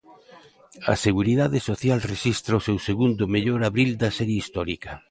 [0.93, 4.91] A Seguridade Social rexistra o seu segundo mellor abril da serie histórica.